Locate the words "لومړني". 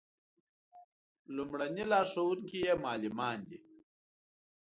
1.35-1.83